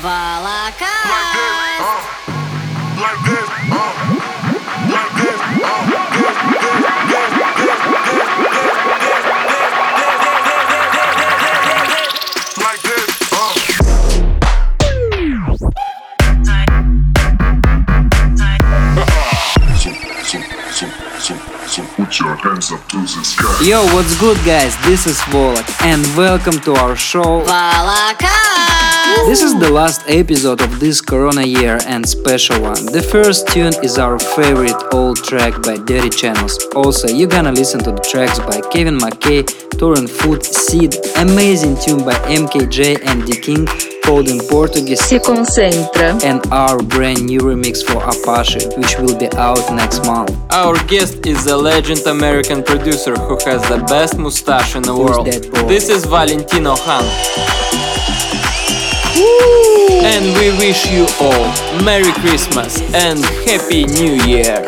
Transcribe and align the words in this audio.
Балакан! 0.00 0.88
Like 1.04 1.36
this, 1.36 1.80
uh, 1.80 3.00
like 3.00 3.20
this. 3.26 3.51
Yo, 23.64 23.82
what's 23.94 24.18
good 24.20 24.36
guys? 24.46 24.76
This 24.84 25.08
is 25.08 25.18
Volac 25.32 25.66
and 25.82 26.00
welcome 26.16 26.60
to 26.60 26.72
our 26.74 26.94
show 26.94 27.42
Volacast! 27.42 29.26
This 29.26 29.42
is 29.42 29.58
the 29.58 29.68
last 29.68 30.02
episode 30.06 30.60
of 30.60 30.78
this 30.78 31.00
corona 31.00 31.42
year 31.42 31.80
and 31.84 32.08
special 32.08 32.62
one. 32.62 32.86
The 32.86 33.02
first 33.02 33.48
tune 33.48 33.72
is 33.82 33.98
our 33.98 34.20
favorite 34.20 34.80
old 34.94 35.16
track 35.24 35.60
by 35.62 35.78
Dirty 35.78 36.10
Channels. 36.10 36.64
Also, 36.76 37.08
you're 37.08 37.28
gonna 37.28 37.50
listen 37.50 37.82
to 37.82 37.90
the 37.90 38.00
tracks 38.00 38.38
by 38.38 38.60
Kevin 38.70 38.98
McKay, 38.98 39.42
Torren 39.78 40.08
Foot, 40.08 40.44
Seed, 40.44 40.94
amazing 41.16 41.76
tune 41.84 42.04
by 42.04 42.14
MKJ 42.30 43.04
and 43.04 43.26
D 43.26 43.40
King 43.40 43.91
called 44.04 44.28
in 44.28 44.38
Portuguese 44.48 45.00
Se 45.00 45.18
concentra. 45.18 46.22
and 46.24 46.40
our 46.52 46.78
brand 46.82 47.24
new 47.26 47.40
remix 47.40 47.82
for 47.84 47.98
Apache, 48.02 48.66
which 48.78 48.98
will 48.98 49.16
be 49.18 49.28
out 49.36 49.62
next 49.74 50.04
month. 50.06 50.30
Our 50.50 50.76
guest 50.86 51.26
is 51.26 51.46
a 51.46 51.56
legend 51.56 52.00
American 52.06 52.62
producer 52.62 53.14
who 53.14 53.38
has 53.46 53.62
the 53.68 53.78
best 53.88 54.18
mustache 54.18 54.76
in 54.76 54.82
the 54.82 54.92
Who's 54.94 55.10
world. 55.10 55.26
that 55.26 55.50
boy? 55.50 55.68
This 55.68 55.88
is 55.88 56.04
Valentino 56.04 56.76
Khan. 56.76 57.04
And 60.04 60.24
we 60.38 60.50
wish 60.58 60.90
you 60.90 61.06
all 61.20 61.46
Merry 61.84 62.12
Christmas 62.22 62.80
and 62.94 63.18
Happy 63.46 63.84
New 63.86 64.14
Year. 64.26 64.64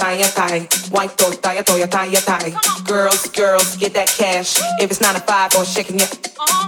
Tie, 0.00 0.16
toya, 0.16 0.34
tie, 0.34 0.58
tie. 0.58 0.90
White, 0.90 1.16
toy, 1.16 1.32
tie, 1.36 1.62
toya, 1.62 1.88
tie, 1.88 2.20
tie. 2.24 2.52
Girls, 2.84 3.28
girls, 3.28 3.76
get 3.76 3.92
that 3.94 4.08
cash. 4.08 4.58
If 4.80 4.90
it's 4.90 5.00
nine 5.00 5.14
to 5.14 5.20
five 5.20 5.54
or 5.54 5.64
shaking 5.64 6.00
it, 6.00 6.10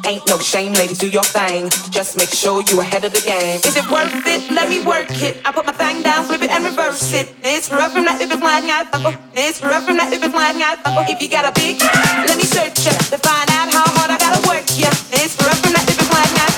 ain't 0.07 0.27
no 0.29 0.39
shame, 0.39 0.73
ladies, 0.75 0.99
do 0.99 1.09
your 1.09 1.25
thing. 1.25 1.71
Just 1.91 2.17
make 2.17 2.29
sure 2.29 2.63
you 2.69 2.81
ahead 2.81 3.05
of 3.05 3.13
the 3.13 3.23
game. 3.25 3.61
Is 3.65 3.77
it 3.77 3.89
worth 3.91 4.13
it? 4.27 4.51
Let 4.53 4.69
me 4.69 4.85
work 4.85 5.11
it. 5.23 5.41
I 5.45 5.53
put 5.53 5.67
my 5.67 5.73
thing 5.73 6.03
down, 6.03 6.25
flip 6.27 6.43
it 6.43 6.51
and 6.51 6.65
reverse 6.65 7.13
it. 7.15 7.35
It's 7.43 7.71
rough 7.73 7.93
from 7.93 8.05
that 8.05 8.21
if 8.21 8.31
it's 8.31 8.41
flying 8.41 8.71
out. 8.71 8.87
It's 9.35 9.63
rough 9.63 9.85
from 9.85 9.97
that 9.97 10.13
if 10.13 10.23
it's 10.23 10.33
flying 10.33 10.63
out. 10.63 10.79
If 11.09 11.23
you 11.23 11.29
got 11.29 11.49
a 11.49 11.53
big, 11.57 11.81
let 12.29 12.37
me 12.37 12.45
search 12.45 12.85
ya 12.85 12.93
to 12.93 13.19
find 13.19 13.49
out 13.57 13.73
how 13.73 13.89
hard 13.97 14.11
I 14.13 14.19
gotta 14.19 14.43
work 14.49 14.69
ya. 14.77 14.93
It's 15.17 15.35
rough 15.41 15.59
from 15.65 15.73
that 15.73 15.89
if 15.89 15.97
it's 15.97 16.09
flying 16.09 16.37
out. 16.37 16.53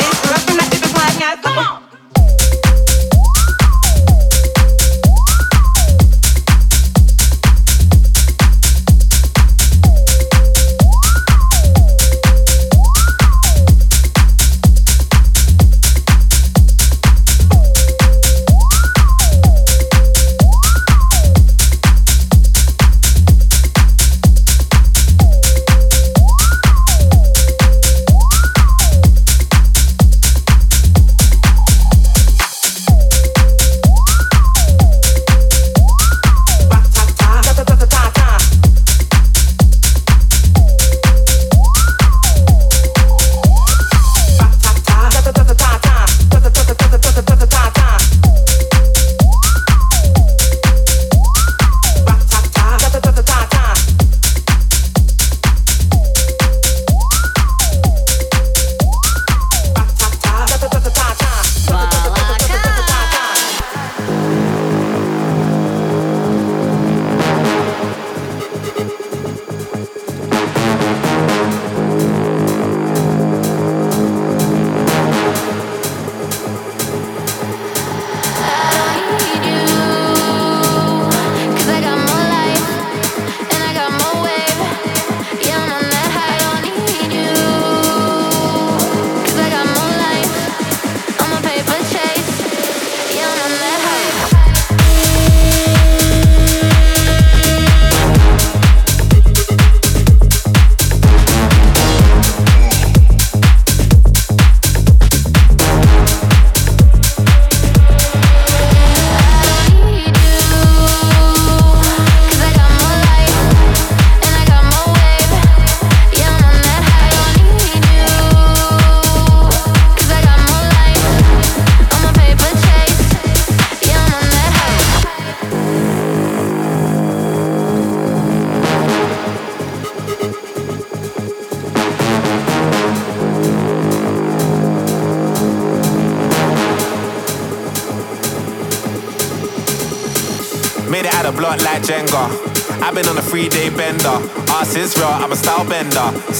It's 0.00 0.20
rough 0.30 0.44
from 0.48 0.56
that 0.56 0.72
if 0.72 0.82
it's 0.82 0.92
flying 0.92 1.22
out. 1.22 1.42
Come 1.42 1.83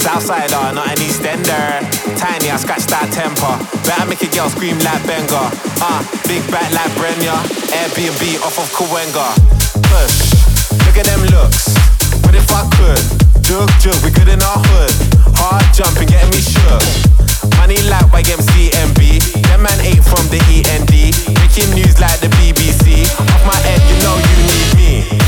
Southsider, 0.05 0.69
not 0.77 0.85
an 0.85 1.01
Eastender. 1.01 1.81
Tiny, 2.13 2.53
I 2.53 2.57
scratch 2.61 2.85
that 2.93 3.09
temper. 3.09 3.57
Better 3.89 4.05
make 4.05 4.21
a 4.21 4.29
girl 4.29 4.53
scream 4.53 4.77
like 4.85 5.01
Benga. 5.09 5.49
Ah, 5.81 5.97
uh, 5.97 6.01
big 6.29 6.45
back 6.53 6.69
like 6.77 6.93
Brenya. 6.93 7.33
Airbnb 7.73 8.37
off 8.45 8.61
of 8.61 8.69
Kawenga. 8.69 9.33
Push, 9.89 10.29
look 10.85 10.93
at 11.01 11.09
them 11.09 11.25
looks. 11.33 11.73
What 12.21 12.37
if 12.37 12.45
I 12.53 12.69
could? 12.77 13.01
Jug, 13.41 13.65
jug, 13.81 13.97
we 14.05 14.13
good 14.13 14.29
in 14.29 14.37
our 14.45 14.61
hood. 14.69 14.93
Hard 15.41 15.65
jumping, 15.73 16.05
getting 16.05 16.29
me 16.29 16.37
shook. 16.37 16.85
Money 17.57 17.81
like 17.89 18.05
YMCMB. 18.13 19.41
Them 19.49 19.65
man 19.65 19.79
ate 19.81 20.05
from 20.05 20.21
the 20.29 20.37
END. 20.53 21.17
Making 21.33 21.73
news 21.73 21.97
like 21.97 22.21
the 22.21 22.29
BBC. 22.37 23.09
Off 23.09 23.41
my 23.49 23.57
head, 23.65 23.81
you 23.89 23.97
know 24.05 24.13
you 24.21 24.37
need 24.53 24.69
me. 24.77 25.24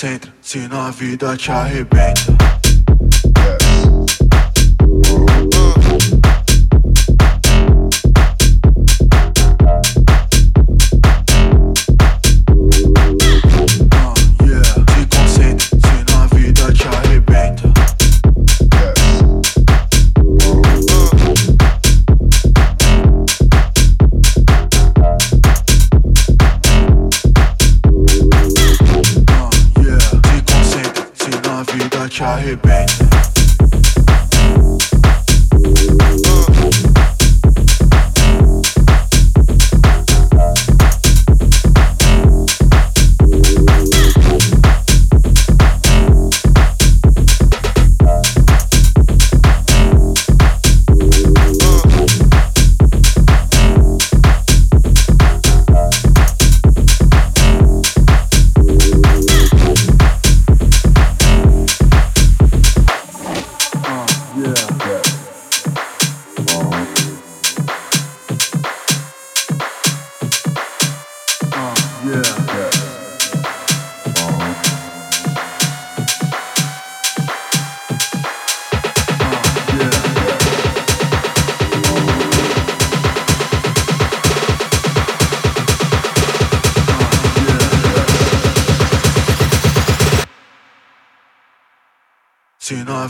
Concentra, 0.00 0.32
senão 0.40 0.80
a 0.80 0.90
vida 0.90 1.36
te 1.36 1.50
arrebenta. 1.50 2.29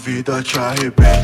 Vida 0.00 0.42
te 0.42 0.58
arrebenta. 0.58 1.19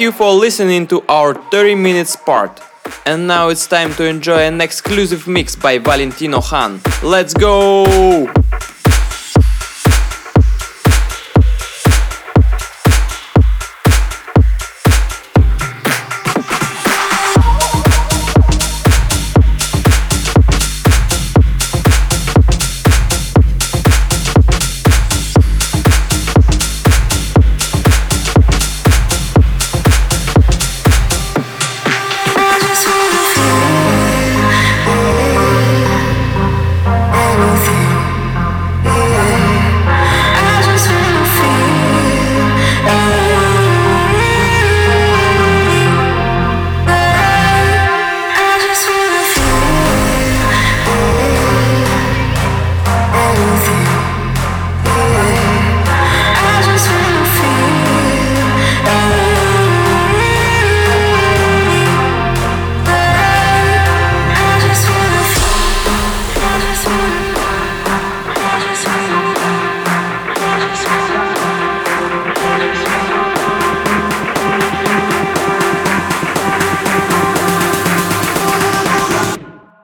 Thank 0.00 0.16
you 0.16 0.18
for 0.18 0.32
listening 0.32 0.86
to 0.86 1.04
our 1.10 1.34
30 1.34 1.74
minutes 1.74 2.16
part. 2.16 2.58
And 3.04 3.26
now 3.26 3.50
it's 3.50 3.66
time 3.66 3.92
to 3.96 4.06
enjoy 4.06 4.38
an 4.38 4.62
exclusive 4.62 5.28
mix 5.28 5.54
by 5.54 5.76
Valentino 5.76 6.40
Khan. 6.40 6.80
Let's 7.02 7.34
go! 7.34 7.84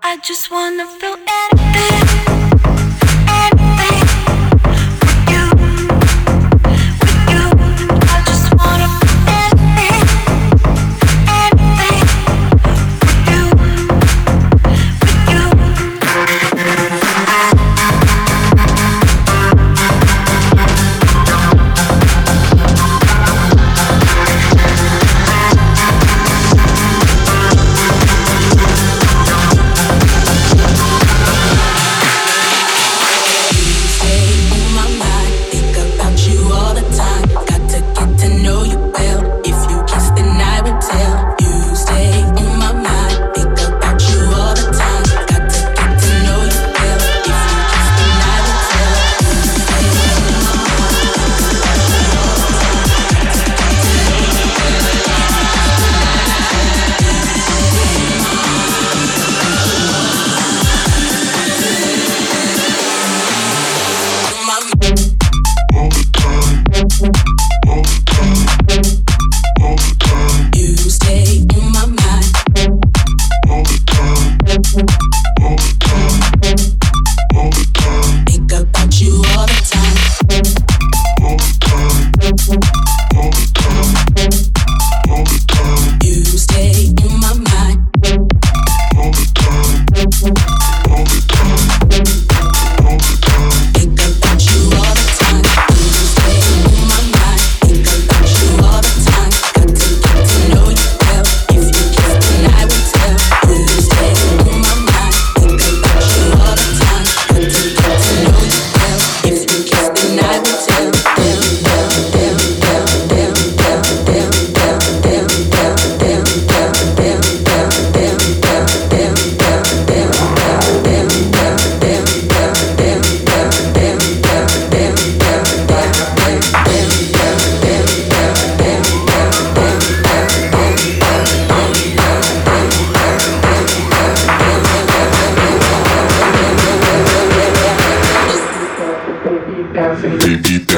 I 0.08 0.18
just 0.18 0.52
wanna 0.52 0.86
feel 0.86 1.16
anything. 1.26 2.45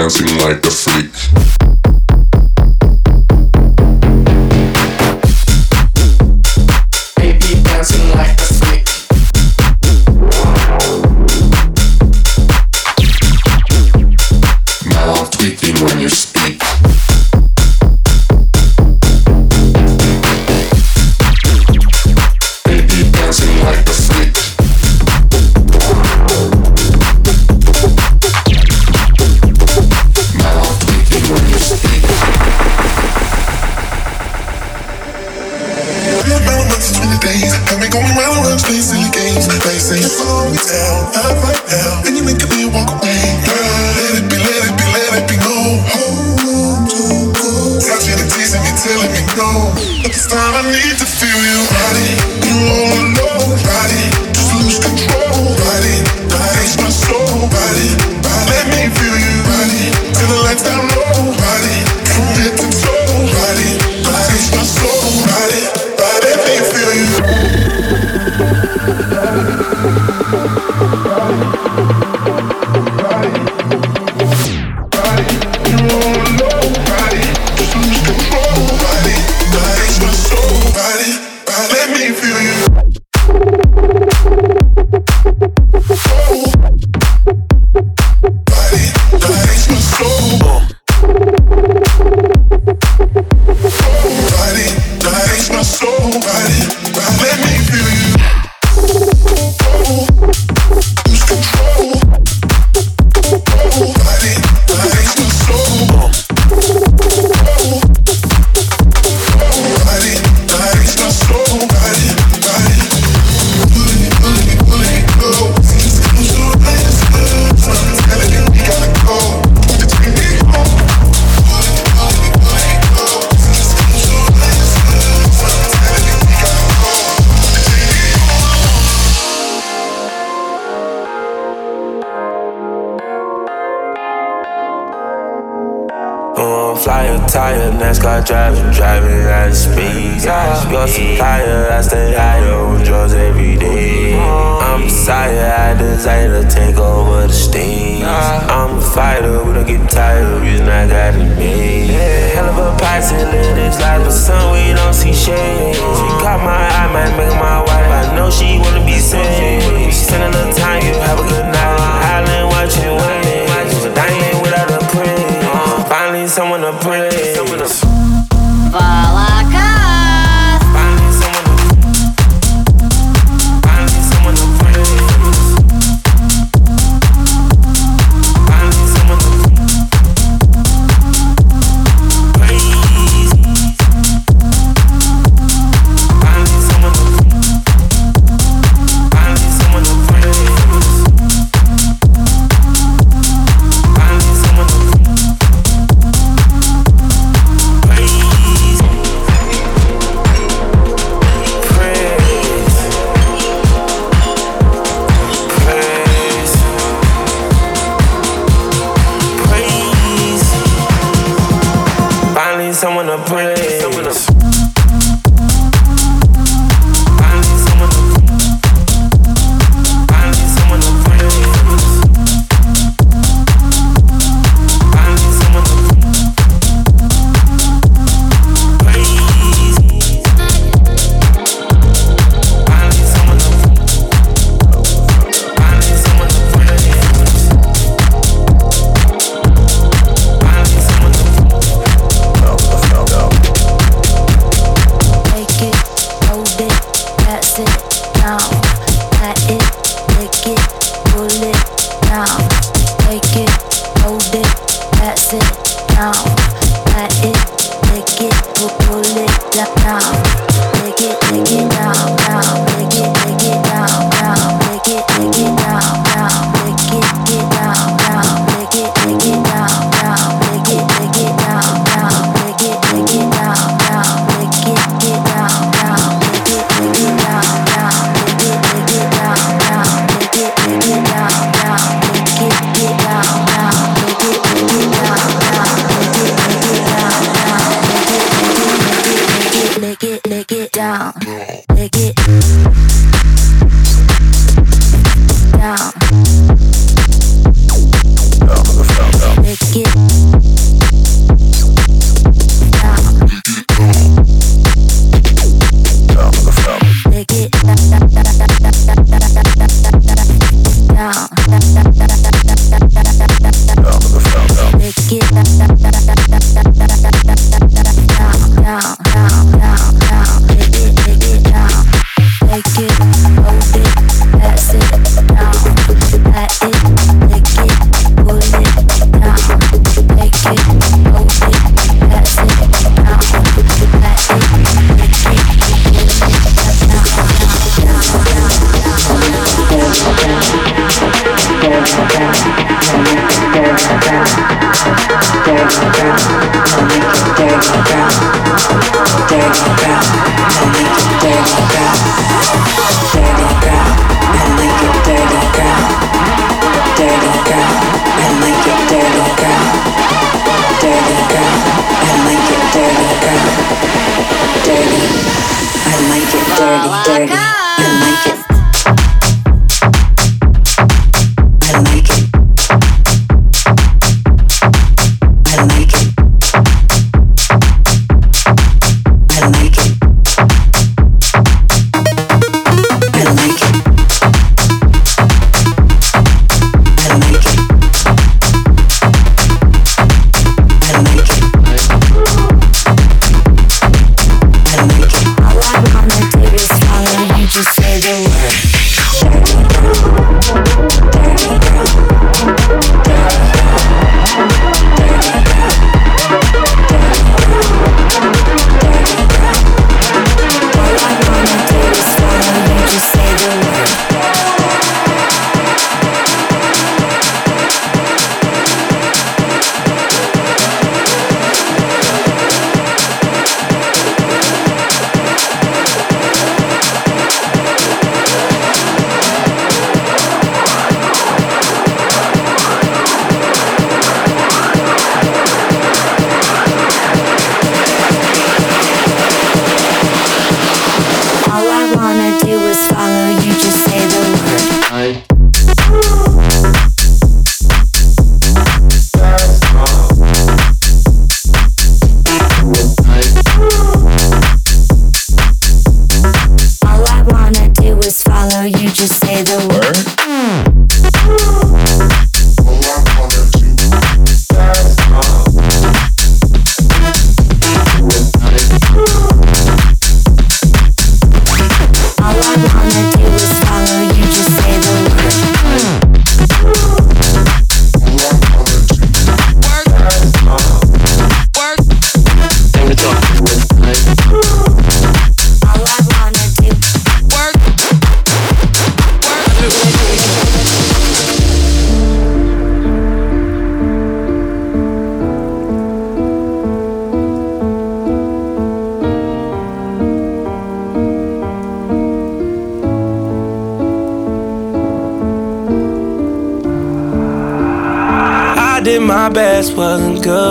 Dancing 0.08 0.38
like 0.38 0.64
a 0.64 0.77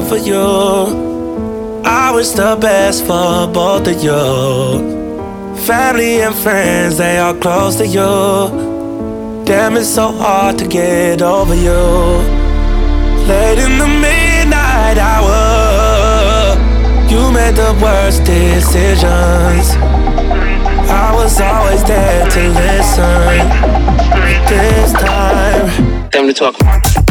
for 0.07 0.17
you. 0.17 1.83
I 1.83 2.11
wish 2.13 2.29
the 2.29 2.57
best 2.59 3.01
for 3.01 3.47
both 3.47 3.87
of 3.87 4.01
you. 4.01 5.57
Family 5.65 6.21
and 6.21 6.33
friends, 6.33 6.97
they 6.97 7.17
are 7.17 7.33
close 7.33 7.75
to 7.77 7.85
you. 7.85 9.43
Damn, 9.45 9.75
it's 9.75 9.89
so 9.89 10.11
hard 10.11 10.57
to 10.59 10.67
get 10.67 11.21
over 11.21 11.55
you. 11.55 11.83
Late 13.27 13.59
in 13.59 13.77
the 13.77 13.87
midnight 13.87 14.97
hour, 14.97 16.55
you 17.09 17.31
made 17.31 17.55
the 17.55 17.77
worst 17.81 18.23
decisions. 18.23 19.75
I 20.89 21.11
was 21.13 21.39
always 21.41 21.83
there 21.83 22.29
to 22.29 22.41
listen. 22.49 23.47
This 24.47 24.93
time, 24.93 26.09
time 26.11 26.27
to 26.27 26.33
talk. 26.33 27.06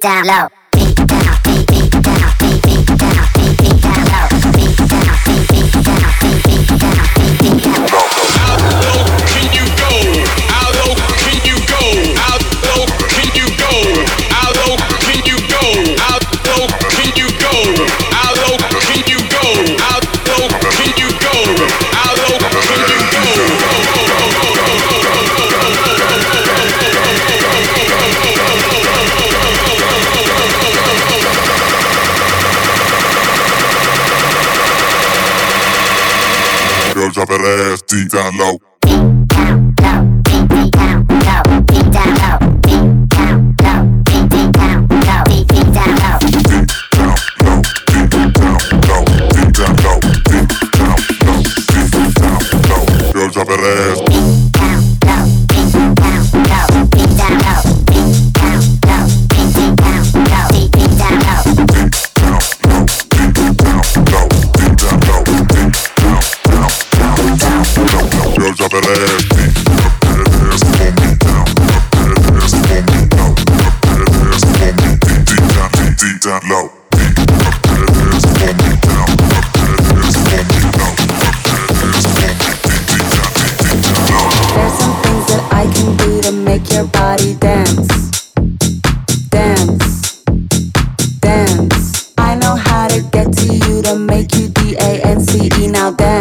Down 0.00 0.26
low. 0.26 0.59
D 94.70 94.76
A 94.76 95.00
N 95.04 95.20
C 95.20 95.50
E. 95.58 95.66
Now. 95.66 95.90
Dance. 95.90 96.19